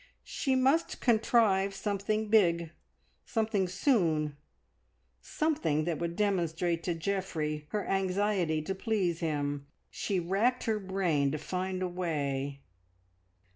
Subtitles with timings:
[0.23, 2.71] She must contrive something big,
[3.23, 4.35] something soon,
[5.21, 9.67] something that would demonstrate to Geoffrey her anxiety to please him.
[9.91, 12.61] She racked her brain to find a way.